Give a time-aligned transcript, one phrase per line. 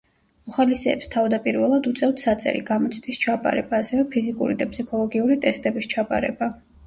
[0.51, 6.49] მოხალისეებს თავდაპირველად უწევთ საწერი გამოცდის ჩაბარება, ასევე ფიზიკური და ფსიქოლოგიური ტესტების ჩაბარება.